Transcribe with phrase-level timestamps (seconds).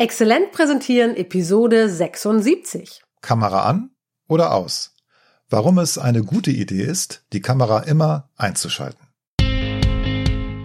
[0.00, 3.02] Exzellent präsentieren Episode 76.
[3.20, 3.90] Kamera an
[4.28, 4.94] oder aus?
[5.50, 9.08] Warum es eine gute Idee ist, die Kamera immer einzuschalten.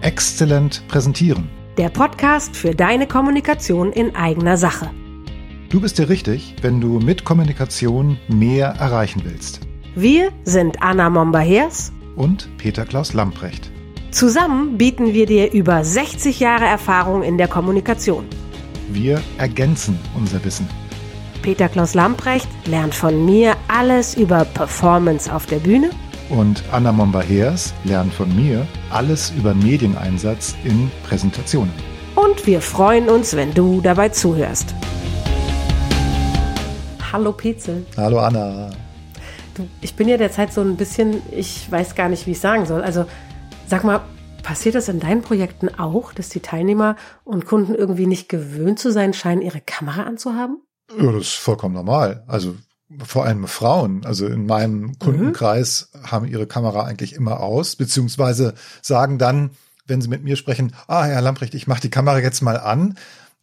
[0.02, 1.50] Exzellent präsentieren.
[1.76, 4.88] Der Podcast für deine Kommunikation in eigener Sache.
[5.68, 9.62] Du bist dir richtig, wenn du mit Kommunikation mehr erreichen willst.
[9.96, 13.72] Wir sind Anna Momba-Hers Und Peter Klaus Lamprecht.
[14.12, 18.28] Zusammen bieten wir dir über 60 Jahre Erfahrung in der Kommunikation.
[18.94, 20.68] Wir ergänzen unser Wissen.
[21.42, 25.90] Peter Klaus Lamprecht lernt von mir alles über Performance auf der Bühne
[26.30, 31.72] Und Anna Momba-Hers lernt von mir alles über Medieneinsatz in Präsentationen.
[32.14, 34.72] und wir freuen uns, wenn du dabei zuhörst.
[37.12, 37.84] Hallo Petzel.
[37.96, 38.70] Hallo Anna.
[39.54, 42.64] Du, ich bin ja derzeit so ein bisschen, ich weiß gar nicht, wie ich sagen
[42.64, 42.82] soll.
[42.82, 43.06] Also
[43.66, 44.00] sag mal,
[44.44, 46.94] passiert das in deinen Projekten auch, dass die Teilnehmer
[47.24, 50.62] und Kunden irgendwie nicht gewöhnt zu sein scheinen, ihre Kamera anzuhaben?
[50.96, 52.22] Ja, das ist vollkommen normal.
[52.28, 52.54] Also
[53.04, 59.18] vor allem Frauen, also in meinem Kundenkreis haben ihre Kamera eigentlich immer aus, beziehungsweise sagen
[59.18, 59.50] dann,
[59.86, 62.96] wenn sie mit mir sprechen, ah, Herr Lamprecht, ich mache die Kamera jetzt mal an.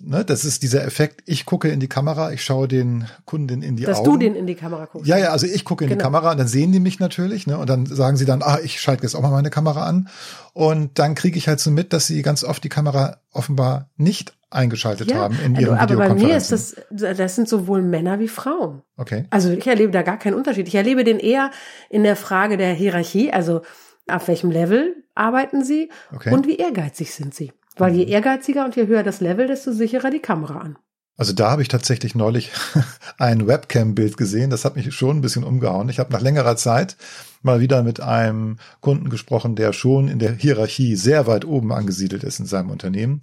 [0.03, 3.75] Ne, das ist dieser Effekt, ich gucke in die Kamera, ich schaue den Kunden in
[3.75, 4.11] die Dass Augen.
[4.11, 5.07] du den in die Kamera guckst.
[5.07, 6.05] Ja, ja, also ich gucke in die Genau.
[6.05, 7.57] Kamera und dann sehen die mich natürlich, ne?
[7.57, 10.09] Und dann sagen sie dann, ah, ich schalte jetzt auch mal meine Kamera an.
[10.53, 14.33] Und dann kriege ich halt so mit, dass sie ganz oft die Kamera offenbar nicht
[14.49, 18.27] eingeschaltet haben in ihren also, aber bei mir ist das, das sind sowohl Männer wie
[18.27, 18.81] Frauen.
[18.97, 19.25] Okay.
[19.29, 20.67] Also ich erlebe da gar keinen Unterschied.
[20.67, 21.51] Ich erlebe den eher
[21.89, 23.61] in der Frage der Hierarchie, also
[24.09, 26.33] auf welchem Level arbeiten sie Okay.
[26.33, 27.53] und wie ehrgeizig sind sie.
[27.77, 30.77] Weil je ehrgeiziger und je höher das Level, desto sicherer die Kamera an.
[31.17, 32.51] Also da habe ich tatsächlich neulich
[33.17, 34.49] ein Webcam-Bild gesehen.
[34.49, 35.89] Das hat mich schon ein bisschen umgehauen.
[35.89, 36.97] Ich habe nach längerer Zeit
[37.43, 42.23] mal wieder mit einem Kunden gesprochen, der schon in der Hierarchie sehr weit oben angesiedelt
[42.23, 43.21] ist in seinem Unternehmen.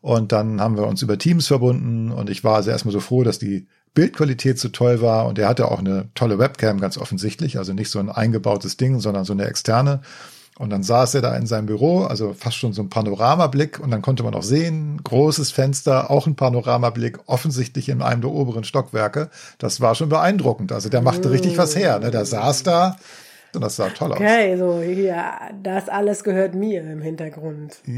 [0.00, 3.24] Und dann haben wir uns über Teams verbunden und ich war also erstmal so froh,
[3.24, 7.58] dass die Bildqualität so toll war und er hatte auch eine tolle Webcam ganz offensichtlich,
[7.58, 10.02] also nicht so ein eingebautes Ding, sondern so eine externe.
[10.58, 13.92] Und dann saß er da in seinem Büro, also fast schon so ein Panoramablick und
[13.92, 18.64] dann konnte man auch sehen, großes Fenster, auch ein Panoramablick, offensichtlich in einem der oberen
[18.64, 19.30] Stockwerke.
[19.58, 20.72] Das war schon beeindruckend.
[20.72, 22.00] Also der machte richtig was her.
[22.00, 22.10] Ne?
[22.10, 22.96] Der saß da
[23.54, 24.18] und das sah toll aus.
[24.18, 27.78] Okay, so ja, das alles gehört mir im Hintergrund.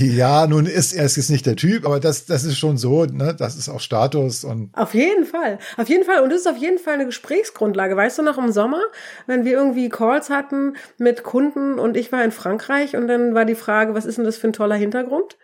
[0.00, 3.04] Ja, nun ist er ist jetzt nicht der Typ, aber das, das ist schon so,
[3.04, 3.34] ne?
[3.36, 6.22] das ist auch Status und Auf jeden Fall, auf jeden Fall.
[6.22, 7.96] Und das ist auf jeden Fall eine Gesprächsgrundlage.
[7.96, 8.82] Weißt du noch im Sommer,
[9.26, 13.44] wenn wir irgendwie Calls hatten mit Kunden und ich war in Frankreich und dann war
[13.44, 15.36] die Frage, was ist denn das für ein toller Hintergrund?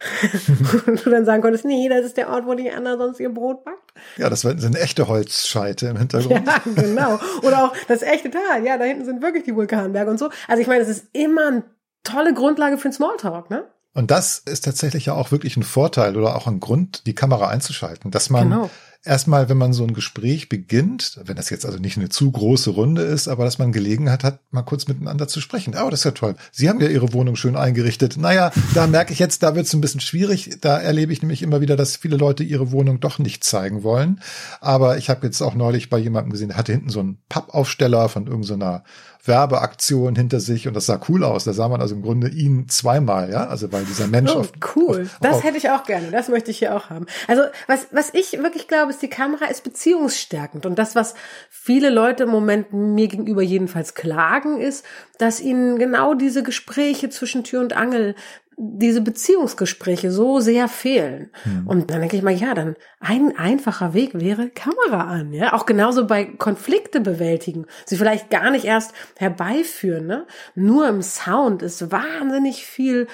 [0.86, 3.32] und du dann sagen konntest, nee, das ist der Ort, wo die Anna sonst ihr
[3.32, 3.92] Brot backt.
[4.16, 6.46] ja, das sind echte Holzscheite im Hintergrund.
[6.46, 7.18] Ja, genau.
[7.42, 8.64] Oder auch das echte Tal.
[8.64, 10.30] Ja, da hinten sind wirklich die Vulkanberge und so.
[10.48, 11.64] Also ich meine, das ist immer eine
[12.02, 13.64] tolle Grundlage für einen Smalltalk, ne?
[13.92, 17.48] Und das ist tatsächlich ja auch wirklich ein Vorteil oder auch ein Grund, die Kamera
[17.48, 18.70] einzuschalten, dass man Genau.
[19.04, 22.70] Erstmal, wenn man so ein Gespräch beginnt, wenn das jetzt also nicht eine zu große
[22.70, 25.74] Runde ist, aber dass man Gelegenheit hat, mal kurz miteinander zu sprechen.
[25.74, 26.36] Oh, das ist ja toll.
[26.52, 28.16] Sie haben ja Ihre Wohnung schön eingerichtet.
[28.16, 30.58] Naja, da merke ich jetzt, da wird es ein bisschen schwierig.
[30.60, 34.20] Da erlebe ich nämlich immer wieder, dass viele Leute ihre Wohnung doch nicht zeigen wollen.
[34.60, 38.08] Aber ich habe jetzt auch neulich bei jemandem gesehen, der hatte hinten so einen Pappaufsteller
[38.08, 38.84] von irgendeiner
[39.24, 41.44] Werbeaktion hinter sich und das sah cool aus.
[41.44, 44.52] Da sah man also im Grunde ihn zweimal, ja, also weil dieser Mensch Oh, auf,
[44.76, 45.02] cool.
[45.02, 46.10] auf, Das auf, hätte ich auch gerne.
[46.10, 47.06] Das möchte ich hier auch haben.
[47.26, 50.66] Also, was, was ich wirklich glaube, ist, die Kamera ist beziehungsstärkend.
[50.66, 51.14] Und das, was
[51.50, 54.84] viele Leute im Moment mir gegenüber jedenfalls klagen, ist,
[55.18, 58.14] dass ihnen genau diese Gespräche zwischen Tür und Angel,
[58.62, 61.30] diese Beziehungsgespräche so sehr fehlen.
[61.64, 65.54] Und dann denke ich mal, ja, dann ein einfacher Weg wäre Kamera an, ja.
[65.54, 67.64] Auch genauso bei Konflikte bewältigen.
[67.86, 70.26] Sie vielleicht gar nicht erst herbeiführen, ne.
[70.54, 73.06] Nur im Sound ist wahnsinnig viel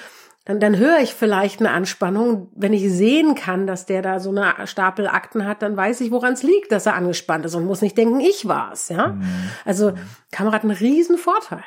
[0.43, 2.49] dann, dann höre ich vielleicht eine Anspannung.
[2.55, 6.09] Wenn ich sehen kann, dass der da so eine Stapel Akten hat, dann weiß ich,
[6.09, 8.87] woran es liegt, dass er angespannt ist und muss nicht denken, ich war's.
[8.87, 9.17] Ja,
[9.65, 9.91] also
[10.31, 11.65] Kamera hat einen riesen Vorteil.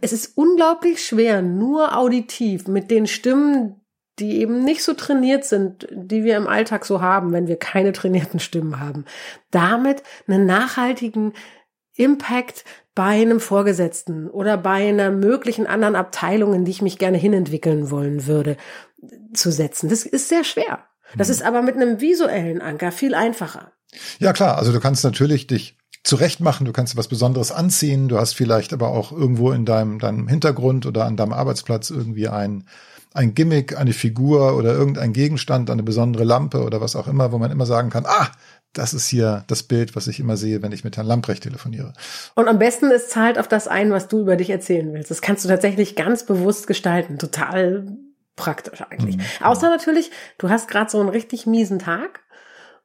[0.00, 3.80] Es ist unglaublich schwer, nur auditiv mit den Stimmen,
[4.18, 7.92] die eben nicht so trainiert sind, die wir im Alltag so haben, wenn wir keine
[7.92, 9.04] trainierten Stimmen haben,
[9.50, 11.32] damit einen nachhaltigen
[11.96, 17.18] Impact bei einem Vorgesetzten oder bei einer möglichen anderen Abteilung, in die ich mich gerne
[17.18, 18.56] hinentwickeln wollen würde,
[19.34, 19.88] zu setzen.
[19.88, 20.86] Das ist sehr schwer.
[21.16, 23.72] Das ist aber mit einem visuellen Anker viel einfacher.
[24.18, 24.56] Ja, klar.
[24.58, 28.72] Also du kannst natürlich dich zurecht machen, du kannst was Besonderes anziehen, du hast vielleicht
[28.72, 32.64] aber auch irgendwo in deinem, deinem Hintergrund oder an deinem Arbeitsplatz irgendwie ein,
[33.14, 37.38] ein Gimmick, eine Figur oder irgendein Gegenstand, eine besondere Lampe oder was auch immer, wo
[37.38, 38.30] man immer sagen kann, ah,
[38.72, 41.92] das ist hier das Bild, was ich immer sehe, wenn ich mit Herrn Lamprecht telefoniere.
[42.34, 45.10] Und am besten es zahlt auf das ein, was du über dich erzählen willst.
[45.10, 47.18] Das kannst du tatsächlich ganz bewusst gestalten.
[47.18, 47.86] Total
[48.34, 49.18] praktisch eigentlich.
[49.18, 49.22] Mhm.
[49.42, 52.20] Außer natürlich, du hast gerade so einen richtig miesen Tag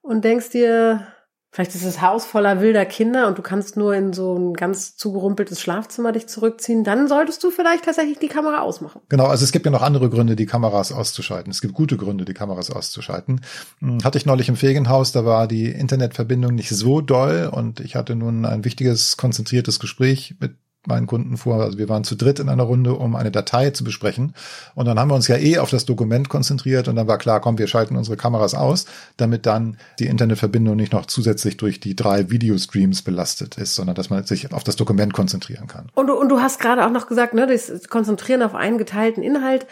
[0.01, 1.07] und denkst dir,
[1.51, 4.95] Vielleicht ist das Haus voller wilder Kinder und du kannst nur in so ein ganz
[4.95, 6.83] zugerumpeltes Schlafzimmer dich zurückziehen.
[6.83, 9.01] Dann solltest du vielleicht tatsächlich die Kamera ausmachen.
[9.09, 11.49] Genau, also es gibt ja noch andere Gründe, die Kameras auszuschalten.
[11.49, 13.41] Es gibt gute Gründe, die Kameras auszuschalten.
[13.79, 17.95] Hm, hatte ich neulich im Ferienhaus, da war die Internetverbindung nicht so doll und ich
[17.95, 20.55] hatte nun ein wichtiges, konzentriertes Gespräch mit
[20.87, 21.61] meinen Kunden vor.
[21.61, 24.33] Also wir waren zu dritt in einer Runde, um eine Datei zu besprechen.
[24.75, 27.39] Und dann haben wir uns ja eh auf das Dokument konzentriert und dann war klar,
[27.39, 28.85] komm, wir schalten unsere Kameras aus,
[29.17, 34.09] damit dann die Internetverbindung nicht noch zusätzlich durch die drei Videostreams belastet ist, sondern dass
[34.09, 35.89] man sich auf das Dokument konzentrieren kann.
[35.93, 39.23] Und du, und du hast gerade auch noch gesagt, ne, das Konzentrieren auf einen geteilten
[39.23, 39.67] Inhalt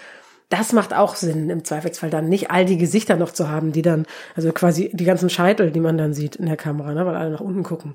[0.50, 3.82] das macht auch Sinn, im Zweifelsfall dann nicht all die Gesichter noch zu haben, die
[3.82, 4.06] dann,
[4.36, 7.32] also quasi die ganzen Scheitel, die man dann sieht in der Kamera, ne, weil alle
[7.32, 7.94] nach unten gucken.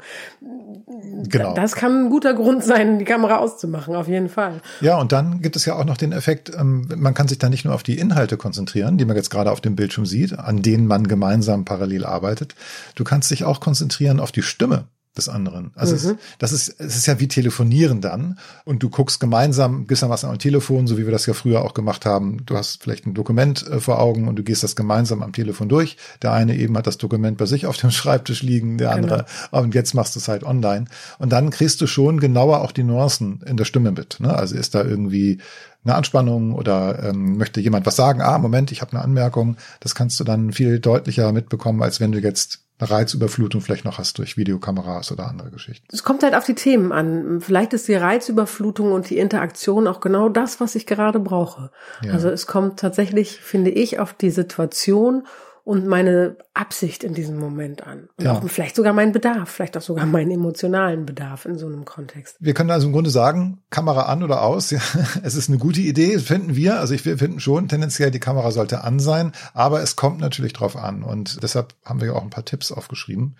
[1.29, 1.55] Genau.
[1.55, 4.61] Das kann ein guter Grund sein, die Kamera auszumachen, auf jeden Fall.
[4.81, 7.49] Ja, und dann gibt es ja auch noch den Effekt, ähm, man kann sich da
[7.49, 10.62] nicht nur auf die Inhalte konzentrieren, die man jetzt gerade auf dem Bildschirm sieht, an
[10.62, 12.55] denen man gemeinsam parallel arbeitet.
[12.94, 15.72] Du kannst dich auch konzentrieren auf die Stimme des anderen.
[15.74, 16.14] Also mhm.
[16.14, 20.38] es, das ist, es ist ja wie telefonieren dann und du guckst gemeinsam gewissermaßen am
[20.38, 22.46] Telefon, so wie wir das ja früher auch gemacht haben.
[22.46, 25.68] Du hast vielleicht ein Dokument äh, vor Augen und du gehst das gemeinsam am Telefon
[25.68, 25.96] durch.
[26.22, 29.62] Der eine eben hat das Dokument bei sich auf dem Schreibtisch liegen, der andere, genau.
[29.62, 30.84] und jetzt machst du es halt online.
[31.18, 34.18] Und dann kriegst du schon genauer auch die Nuancen in der Stimme mit.
[34.20, 34.32] Ne?
[34.32, 35.38] Also ist da irgendwie
[35.84, 38.20] eine Anspannung oder ähm, möchte jemand was sagen?
[38.20, 39.56] Ah, Moment, ich habe eine Anmerkung.
[39.80, 43.98] Das kannst du dann viel deutlicher mitbekommen, als wenn du jetzt eine Reizüberflutung vielleicht noch
[43.98, 45.86] hast durch Videokameras oder andere Geschichten.
[45.92, 47.40] Es kommt halt auf die Themen an.
[47.40, 51.70] Vielleicht ist die Reizüberflutung und die Interaktion auch genau das, was ich gerade brauche.
[52.02, 52.12] Ja.
[52.12, 55.26] Also es kommt tatsächlich, finde ich, auf die Situation
[55.70, 58.08] und meine Absicht in diesem Moment an.
[58.17, 58.32] Und ja.
[58.32, 62.34] auch vielleicht sogar meinen Bedarf, vielleicht auch sogar meinen emotionalen Bedarf in so einem Kontext.
[62.40, 64.72] Wir können also im Grunde sagen, Kamera an oder aus.
[64.72, 64.81] Ja,
[65.22, 66.81] es ist eine gute Idee, finden wir.
[66.81, 70.55] Also ich, wir finden schon tendenziell, die Kamera sollte an sein, aber es kommt natürlich
[70.55, 71.05] drauf an.
[71.05, 73.37] Und deshalb haben wir ja auch ein paar Tipps aufgeschrieben.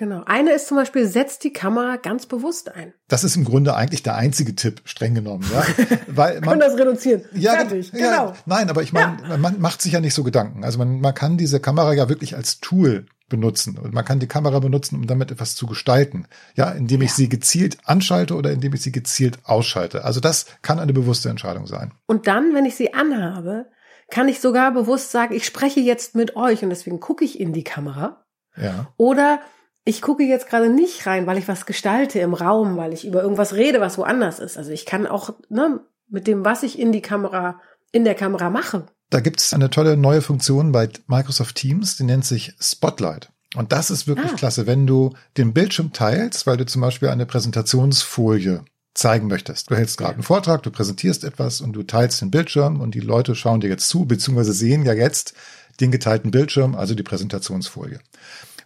[0.00, 0.22] Genau.
[0.24, 2.94] Eine ist zum Beispiel, setzt die Kamera ganz bewusst ein.
[3.08, 5.44] Das ist im Grunde eigentlich der einzige Tipp, streng genommen.
[5.52, 5.62] Ja?
[6.06, 7.20] Weil man, das reduzieren.
[7.34, 7.92] Ja, Fertig.
[7.92, 8.32] Ja, genau.
[8.46, 9.36] Nein, aber ich meine, ja.
[9.36, 10.64] man macht sich ja nicht so Gedanken.
[10.64, 13.76] Also man, man kann diese Kamera ja wirklich als Tool benutzen.
[13.76, 16.24] Und man kann die Kamera benutzen, um damit etwas zu gestalten.
[16.54, 17.16] Ja, indem ich ja.
[17.16, 20.06] sie gezielt anschalte oder indem ich sie gezielt ausschalte.
[20.06, 21.92] Also das kann eine bewusste Entscheidung sein.
[22.06, 23.66] Und dann, wenn ich sie anhabe,
[24.10, 27.52] kann ich sogar bewusst sagen, ich spreche jetzt mit euch und deswegen gucke ich in
[27.52, 28.24] die Kamera.
[28.56, 28.94] Ja.
[28.96, 29.40] Oder
[29.90, 33.22] ich gucke jetzt gerade nicht rein, weil ich was gestalte im Raum, weil ich über
[33.22, 34.56] irgendwas rede, was woanders ist.
[34.56, 37.60] Also ich kann auch ne, mit dem, was ich in die Kamera,
[37.90, 38.86] in der Kamera mache.
[39.10, 43.30] Da gibt es eine tolle neue Funktion bei Microsoft Teams, die nennt sich Spotlight.
[43.56, 44.36] Und das ist wirklich ah.
[44.36, 48.64] klasse, wenn du den Bildschirm teilst, weil du zum Beispiel eine Präsentationsfolie
[48.94, 49.72] zeigen möchtest.
[49.72, 53.00] Du hältst gerade einen Vortrag, du präsentierst etwas und du teilst den Bildschirm und die
[53.00, 55.34] Leute schauen dir jetzt zu, beziehungsweise sehen ja jetzt
[55.80, 57.98] den geteilten Bildschirm, also die Präsentationsfolie.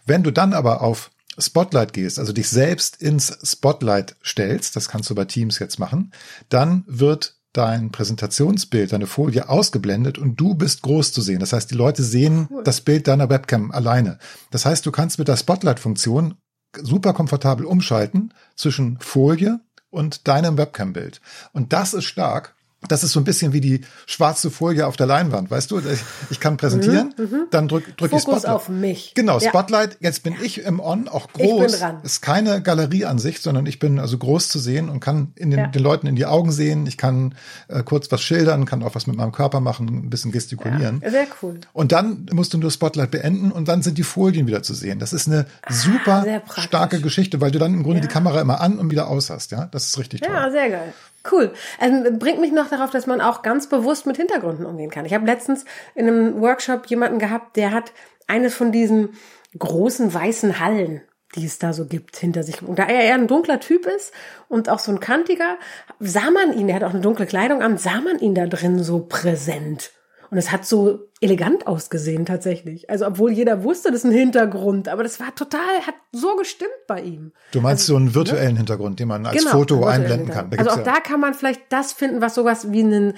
[0.05, 5.09] Wenn du dann aber auf Spotlight gehst, also dich selbst ins Spotlight stellst, das kannst
[5.09, 6.11] du bei Teams jetzt machen,
[6.49, 11.39] dann wird dein Präsentationsbild, deine Folie ausgeblendet und du bist groß zu sehen.
[11.39, 12.63] Das heißt, die Leute sehen cool.
[12.63, 14.19] das Bild deiner Webcam alleine.
[14.51, 16.35] Das heißt, du kannst mit der Spotlight-Funktion
[16.81, 21.21] super komfortabel umschalten zwischen Folie und deinem Webcam-Bild.
[21.53, 22.54] Und das ist stark,
[22.87, 25.81] das ist so ein bisschen wie die schwarze Folie auf der Leinwand, weißt du?
[26.29, 27.47] Ich kann präsentieren, mhm, mhm.
[27.51, 28.45] dann drück, drück ich Spotlight.
[28.45, 29.13] auf mich.
[29.15, 29.93] Genau, Spotlight.
[29.93, 29.97] Ja.
[30.09, 31.65] Jetzt bin ich im On, auch groß.
[31.65, 31.97] Ich bin dran.
[32.03, 35.67] Ist keine Galerieansicht, sondern ich bin also groß zu sehen und kann in den, ja.
[35.67, 36.87] den Leuten in die Augen sehen.
[36.87, 37.35] Ich kann
[37.67, 41.01] äh, kurz was schildern, kann auch was mit meinem Körper machen, ein bisschen gestikulieren.
[41.03, 41.59] Ja, sehr cool.
[41.73, 44.99] Und dann musst du nur Spotlight beenden und dann sind die Folien wieder zu sehen.
[44.99, 46.25] Das ist eine ah, super
[46.57, 49.51] starke Geschichte, weil du dann im Grunde die Kamera immer an und wieder aus hast.
[49.51, 50.33] Ja, das ist richtig toll.
[50.33, 50.93] Ja, sehr geil.
[51.31, 51.53] Cool.
[51.79, 55.05] Also bringt mich noch darauf, dass man auch ganz bewusst mit Hintergründen umgehen kann.
[55.05, 55.65] Ich habe letztens
[55.95, 57.93] in einem Workshop jemanden gehabt, der hat
[58.27, 59.09] eines von diesen
[59.57, 61.01] großen weißen Hallen,
[61.35, 62.61] die es da so gibt, hinter sich.
[62.61, 64.13] Und da er eher ein dunkler Typ ist
[64.49, 65.57] und auch so ein kantiger,
[65.99, 68.83] sah man ihn, er hat auch eine dunkle Kleidung an, sah man ihn da drin
[68.83, 69.91] so präsent.
[70.29, 72.89] Und es hat so elegant ausgesehen tatsächlich.
[72.89, 76.71] Also obwohl jeder wusste, das ist ein Hintergrund, aber das war total, hat so gestimmt
[76.87, 77.33] bei ihm.
[77.51, 78.57] Du meinst also, so einen virtuellen ne?
[78.59, 80.51] Hintergrund, den man als genau, Foto einblenden kann.
[80.51, 83.13] Da also auch ja da kann man vielleicht das finden, was sowas wie ein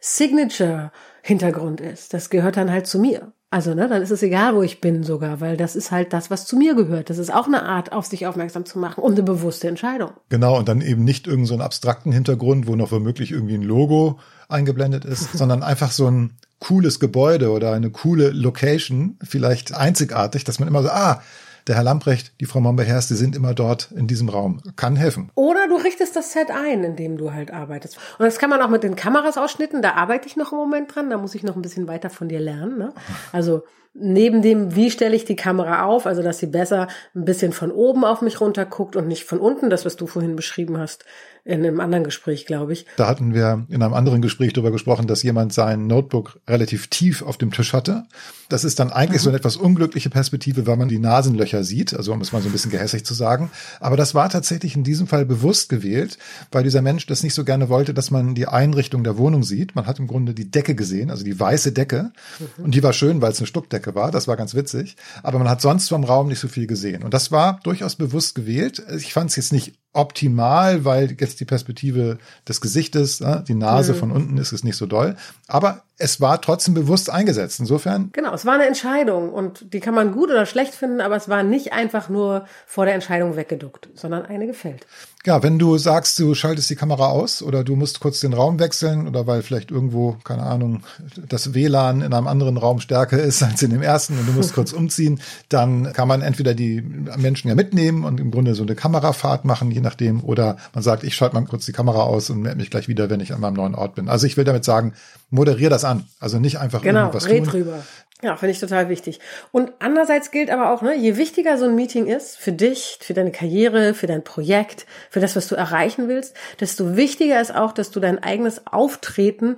[0.00, 2.14] Signature-Hintergrund ist.
[2.14, 3.32] Das gehört dann halt zu mir.
[3.50, 6.30] Also, ne, dann ist es egal, wo ich bin sogar, weil das ist halt das,
[6.30, 7.08] was zu mir gehört.
[7.08, 10.10] Das ist auch eine Art, auf sich aufmerksam zu machen und eine bewusste Entscheidung.
[10.28, 14.18] Genau, und dann eben nicht irgendeinen so abstrakten Hintergrund, wo noch womöglich irgendwie ein Logo
[14.48, 20.58] eingeblendet ist, sondern einfach so ein cooles Gebäude oder eine coole Location, vielleicht einzigartig, dass
[20.58, 21.22] man immer so, ah,
[21.68, 24.62] der Herr Lamprecht, die Frau Mombeherst, die sind immer dort in diesem Raum.
[24.76, 25.30] Kann helfen.
[25.34, 27.98] Oder du richtest das Set ein, in dem du halt arbeitest.
[28.18, 29.82] Und das kann man auch mit den Kameras ausschnitten.
[29.82, 31.10] Da arbeite ich noch im Moment dran.
[31.10, 32.78] Da muss ich noch ein bisschen weiter von dir lernen.
[32.78, 32.94] Ne?
[33.32, 33.64] Also
[34.00, 37.70] neben dem, wie stelle ich die Kamera auf, also dass sie besser ein bisschen von
[37.70, 41.04] oben auf mich runter guckt und nicht von unten, das was du vorhin beschrieben hast,
[41.44, 42.84] in einem anderen Gespräch, glaube ich.
[42.96, 47.22] Da hatten wir in einem anderen Gespräch darüber gesprochen, dass jemand sein Notebook relativ tief
[47.22, 48.04] auf dem Tisch hatte.
[48.50, 49.24] Das ist dann eigentlich mhm.
[49.24, 52.50] so eine etwas unglückliche Perspektive, weil man die Nasenlöcher sieht, also um es mal so
[52.50, 53.50] ein bisschen gehässig zu sagen.
[53.80, 56.18] Aber das war tatsächlich in diesem Fall bewusst gewählt,
[56.52, 59.74] weil dieser Mensch das nicht so gerne wollte, dass man die Einrichtung der Wohnung sieht.
[59.74, 62.12] Man hat im Grunde die Decke gesehen, also die weiße Decke.
[62.38, 62.64] Mhm.
[62.64, 64.10] Und die war schön, weil es eine Stuckdecke war.
[64.10, 64.96] Das war ganz witzig.
[65.22, 67.02] Aber man hat sonst vom Raum nicht so viel gesehen.
[67.02, 68.82] Und das war durchaus bewusst gewählt.
[68.96, 73.94] Ich fand es jetzt nicht optimal, weil jetzt die Perspektive des Gesichtes, ne, die Nase
[73.94, 73.98] mhm.
[73.98, 75.16] von unten ist es nicht so doll.
[75.46, 77.58] Aber es war trotzdem bewusst eingesetzt.
[77.58, 78.10] Insofern.
[78.12, 81.28] Genau, es war eine Entscheidung und die kann man gut oder schlecht finden, aber es
[81.28, 84.86] war nicht einfach nur vor der Entscheidung weggeduckt, sondern eine gefällt.
[85.26, 88.60] Ja, wenn du sagst, du schaltest die Kamera aus oder du musst kurz den Raum
[88.60, 90.84] wechseln oder weil vielleicht irgendwo, keine Ahnung,
[91.28, 94.54] das WLAN in einem anderen Raum stärker ist als in dem ersten und du musst
[94.54, 98.76] kurz umziehen, dann kann man entweder die Menschen ja mitnehmen und im Grunde so eine
[98.76, 102.40] Kamerafahrt machen, je nachdem, oder man sagt, ich schalte mal kurz die Kamera aus und
[102.40, 104.08] melde mich gleich wieder, wenn ich an meinem neuen Ort bin.
[104.08, 104.94] Also ich will damit sagen,
[105.30, 106.04] moderier das an.
[106.20, 107.52] Also nicht einfach genau, irgendwas red tun.
[107.52, 107.82] drüber.
[108.22, 109.20] Ja, finde ich total wichtig.
[109.52, 113.14] Und andererseits gilt aber auch, ne, je wichtiger so ein Meeting ist für dich, für
[113.14, 117.72] deine Karriere, für dein Projekt, für das, was du erreichen willst, desto wichtiger ist auch,
[117.72, 119.56] dass du dein eigenes Auftreten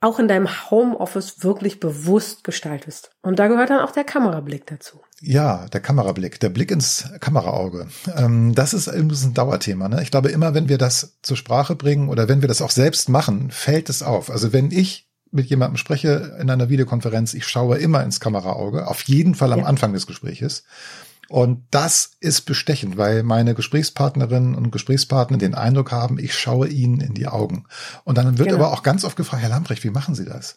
[0.00, 3.10] auch in deinem Homeoffice wirklich bewusst gestaltest.
[3.20, 5.02] Und da gehört dann auch der Kamerablick dazu.
[5.20, 7.88] Ja, der Kamerablick, der Blick ins Kameraauge.
[8.16, 9.90] Ähm, das ist ein Dauerthema.
[9.90, 10.02] Ne?
[10.02, 13.10] Ich glaube, immer wenn wir das zur Sprache bringen oder wenn wir das auch selbst
[13.10, 14.30] machen, fällt es auf.
[14.30, 19.02] Also wenn ich mit jemandem spreche in einer Videokonferenz, ich schaue immer ins Kameraauge, auf
[19.02, 19.66] jeden Fall am ja.
[19.66, 20.64] Anfang des Gespräches.
[21.28, 27.00] Und das ist bestechend, weil meine Gesprächspartnerinnen und Gesprächspartner den Eindruck haben, ich schaue ihnen
[27.00, 27.66] in die Augen.
[28.02, 28.64] Und dann wird genau.
[28.64, 30.56] aber auch ganz oft gefragt, Herr Lambrecht, wie machen Sie das?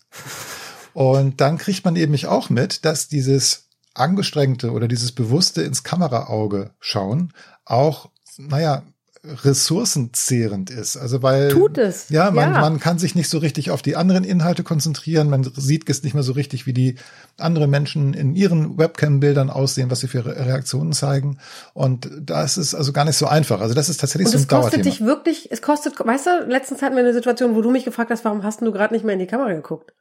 [0.94, 5.84] Und dann kriegt man eben mich auch mit, dass dieses angestrengte oder dieses bewusste ins
[5.84, 7.34] Kameraauge schauen
[7.66, 8.84] auch, naja,
[9.26, 10.98] ressourcenzehrend ist.
[10.98, 12.10] Also weil tut es.
[12.10, 12.60] Ja, man, ja.
[12.60, 15.30] man kann sich nicht so richtig auf die anderen Inhalte konzentrieren.
[15.30, 16.96] Man sieht es nicht mehr so richtig, wie die
[17.38, 21.40] anderen Menschen in ihren Webcam-Bildern aussehen, was sie für Reaktionen zeigen.
[21.74, 23.62] Und da ist also gar nicht so einfach.
[23.62, 24.68] Also das ist tatsächlich Und so ein Dauerthema.
[24.68, 27.72] Es kostet dich wirklich, es kostet, weißt du, letztens hatten wir eine Situation, wo du
[27.72, 29.94] mich gefragt hast, warum hast du gerade nicht mehr in die Kamera geguckt?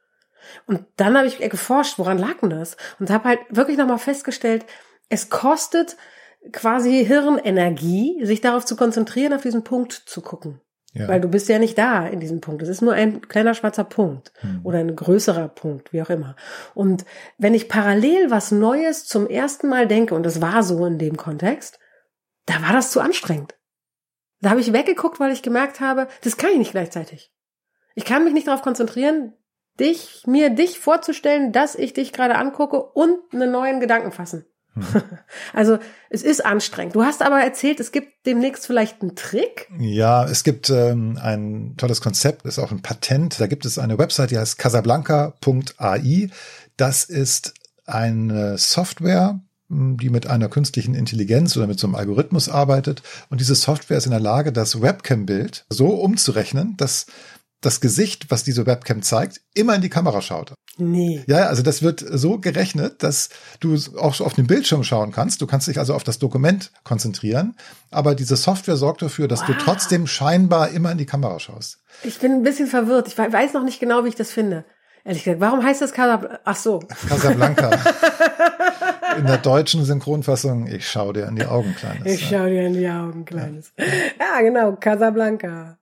[0.65, 2.75] Und dann habe ich geforscht, woran lag denn das?
[2.99, 4.65] Und habe halt wirklich nochmal festgestellt,
[5.07, 5.95] es kostet
[6.51, 10.61] quasi Hirnenergie, sich darauf zu konzentrieren, auf diesen Punkt zu gucken.
[10.93, 11.07] Ja.
[11.07, 12.61] Weil du bist ja nicht da in diesem Punkt.
[12.61, 14.61] Es ist nur ein kleiner schwarzer Punkt hm.
[14.63, 16.35] oder ein größerer Punkt, wie auch immer.
[16.75, 17.03] Und
[17.39, 21.17] wenn ich parallel was Neues zum ersten Mal denke, und das war so in dem
[21.17, 21.79] Kontext,
[22.45, 23.55] da war das zu anstrengend.
[24.41, 27.33] Da habe ich weggeguckt, weil ich gemerkt habe, das kann ich nicht gleichzeitig.
[27.95, 29.33] Ich kann mich nicht darauf konzentrieren,
[29.79, 34.45] dich, mir dich vorzustellen, dass ich dich gerade angucke und einen neuen Gedanken fassen.
[35.53, 35.77] Also
[36.09, 36.95] es ist anstrengend.
[36.95, 39.69] Du hast aber erzählt, es gibt demnächst vielleicht einen Trick.
[39.79, 43.39] Ja, es gibt ähm, ein tolles Konzept, ist auch ein Patent.
[43.39, 46.29] Da gibt es eine Website, die heißt casablanca.ai.
[46.77, 47.53] Das ist
[47.85, 49.39] eine Software,
[49.69, 53.01] die mit einer künstlichen Intelligenz oder mit so einem Algorithmus arbeitet.
[53.29, 57.07] Und diese Software ist in der Lage, das Webcam-Bild so umzurechnen, dass
[57.65, 60.53] das Gesicht, was diese Webcam zeigt, immer in die Kamera schaut.
[60.77, 61.23] Nee.
[61.27, 63.29] Ja, also das wird so gerechnet, dass
[63.59, 65.41] du auch auf den Bildschirm schauen kannst.
[65.41, 67.55] Du kannst dich also auf das Dokument konzentrieren,
[67.91, 69.47] aber diese Software sorgt dafür, dass wow.
[69.47, 71.79] du trotzdem scheinbar immer in die Kamera schaust.
[72.03, 73.07] Ich bin ein bisschen verwirrt.
[73.07, 74.65] Ich weiß noch nicht genau, wie ich das finde.
[75.05, 76.39] Ehrlich gesagt, warum heißt das Casablanca?
[76.45, 76.79] Ach so.
[76.79, 77.71] Casablanca.
[79.17, 82.05] in der deutschen Synchronfassung, ich schau dir in die Augen, Kleines.
[82.05, 83.73] Ich schau dir in die Augen, Kleines.
[83.77, 85.77] Ja, ja genau, Casablanca.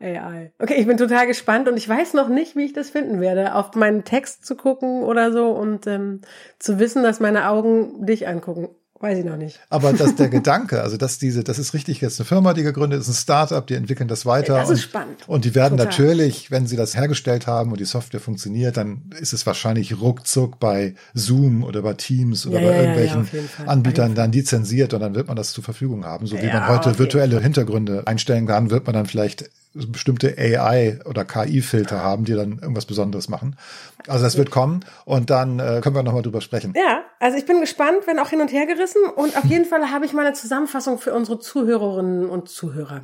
[0.00, 0.52] AI.
[0.58, 3.54] Okay, ich bin total gespannt und ich weiß noch nicht, wie ich das finden werde,
[3.54, 6.20] auf meinen Text zu gucken oder so und ähm,
[6.58, 8.68] zu wissen, dass meine Augen dich angucken.
[8.98, 9.60] Weiß ich noch nicht.
[9.68, 13.00] Aber dass der Gedanke, also dass diese, das ist richtig jetzt eine Firma, die gegründet
[13.00, 14.54] ist, ein Startup, die entwickeln das weiter.
[14.54, 15.18] Das ist und, spannend.
[15.26, 15.86] Und die werden Total.
[15.86, 20.58] natürlich, wenn sie das hergestellt haben und die Software funktioniert, dann ist es wahrscheinlich ruckzuck
[20.58, 23.28] bei Zoom oder bei Teams oder ja, bei ja, irgendwelchen
[23.58, 26.26] ja, Anbietern dann lizenziert und dann wird man das zur Verfügung haben.
[26.26, 31.24] So wie man heute virtuelle Hintergründe einstellen kann, wird man dann vielleicht bestimmte AI oder
[31.24, 33.56] KI-Filter haben, die dann irgendwas Besonderes machen.
[34.06, 36.72] Also das wird kommen und dann äh, können wir nochmal drüber sprechen.
[36.76, 39.90] Ja, also ich bin gespannt, wenn auch hin und her gerissen und auf jeden Fall
[39.90, 43.02] habe ich mal eine Zusammenfassung für unsere Zuhörerinnen und Zuhörer.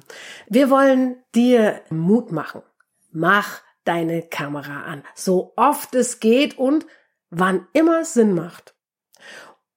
[0.48, 2.62] Wir wollen dir Mut machen.
[3.10, 6.86] Mach deine Kamera an, so oft es geht und
[7.30, 8.74] wann immer es Sinn macht.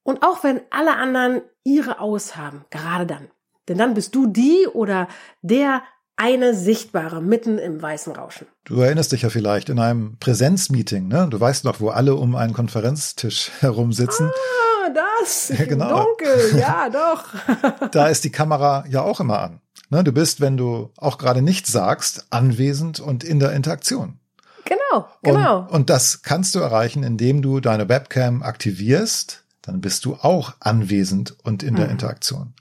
[0.04, 3.32] Und auch wenn alle anderen ihre aushaben, gerade dann.
[3.68, 5.08] Denn dann bist du die oder
[5.42, 5.82] der
[6.18, 8.48] eine sichtbare mitten im weißen Rauschen.
[8.64, 11.28] Du erinnerst dich ja vielleicht in einem Präsenzmeeting, ne?
[11.30, 14.32] Du weißt noch, wo alle um einen Konferenztisch herum sitzen.
[14.32, 14.90] Ah,
[15.22, 15.50] das.
[15.50, 16.06] Ja, genau.
[16.06, 17.90] Dunkel, ja, doch.
[17.92, 19.62] da ist die Kamera ja auch immer an.
[19.90, 20.04] Ne?
[20.04, 24.20] Du bist, wenn du auch gerade nichts sagst, anwesend und in der Interaktion.
[24.66, 25.60] Genau, genau.
[25.60, 29.44] Und, und das kannst du erreichen, indem du deine Webcam aktivierst.
[29.66, 31.92] Dann bist du auch anwesend und in der mhm.
[31.92, 32.54] Interaktion.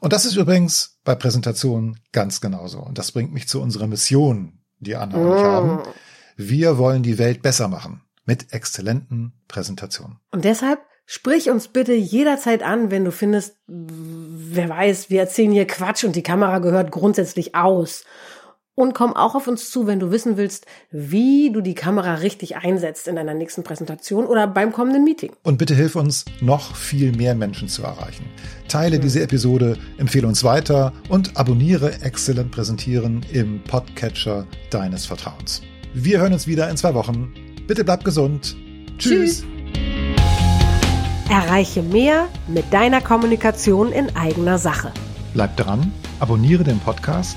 [0.00, 2.80] Und das ist übrigens bei Präsentationen ganz genauso.
[2.80, 5.70] Und das bringt mich zu unserer Mission, die Anna und ich haben.
[5.72, 5.82] Mhm.
[6.36, 10.18] Wir wollen die Welt besser machen mit exzellenten Präsentationen.
[10.30, 10.80] Und deshalb
[11.12, 16.14] Sprich uns bitte jederzeit an, wenn du findest, wer weiß, wir erzählen hier Quatsch und
[16.14, 18.04] die Kamera gehört grundsätzlich aus.
[18.80, 22.56] Und komm auch auf uns zu, wenn du wissen willst, wie du die Kamera richtig
[22.56, 25.32] einsetzt in deiner nächsten Präsentation oder beim kommenden Meeting.
[25.42, 28.24] Und bitte hilf uns, noch viel mehr Menschen zu erreichen.
[28.68, 29.02] Teile mhm.
[29.02, 35.60] diese Episode, empfehle uns weiter und abonniere Exzellent Präsentieren im Podcatcher deines Vertrauens.
[35.92, 37.34] Wir hören uns wieder in zwei Wochen.
[37.66, 38.56] Bitte bleib gesund.
[38.96, 39.42] Tschüss.
[39.42, 39.44] Tschüss.
[41.28, 44.90] Erreiche mehr mit deiner Kommunikation in eigener Sache.
[45.34, 47.36] Bleib dran, abonniere den Podcast.